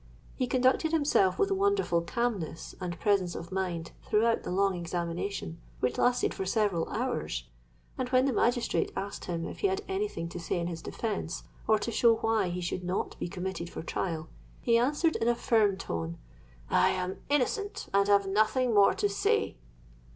[0.35, 5.99] He conducted himself with wonderful calmness and presence of mind throughout the long examination, which
[5.99, 7.43] lasted for several hours;
[7.99, 10.81] and when the magistrate asked him if he had any thing to say in his
[10.81, 14.27] defence, or to show why he should not be committed for trial,
[14.59, 16.17] he answered in a firm tone,
[16.71, 19.55] 'I am innocent, and have nothing more to say.'